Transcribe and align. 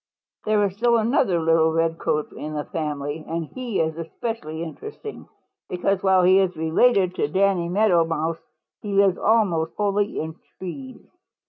"There 0.45 0.65
is 0.65 0.75
still 0.77 0.97
another 0.97 1.39
little 1.39 1.71
Redcoat 1.71 2.31
in 2.33 2.55
the 2.55 2.63
family, 2.65 3.23
and 3.27 3.45
he 3.45 3.79
is 3.79 3.99
especially 3.99 4.63
interesting 4.63 5.27
because 5.69 6.01
while 6.01 6.23
he 6.23 6.39
is 6.39 6.57
related 6.57 7.13
to 7.17 7.27
Danny 7.27 7.69
Meadow 7.69 8.03
Mouse 8.05 8.39
he 8.81 8.93
lives 8.93 9.19
almost 9.19 9.75
wholly 9.77 10.19
in 10.19 10.37
trees. 10.57 11.05